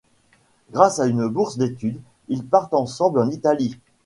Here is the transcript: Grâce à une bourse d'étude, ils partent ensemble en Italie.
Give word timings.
Grâce 0.71 0.97
à 0.97 1.05
une 1.05 1.27
bourse 1.27 1.59
d'étude, 1.59 2.01
ils 2.27 2.43
partent 2.43 2.73
ensemble 2.73 3.19
en 3.19 3.29
Italie. 3.29 3.79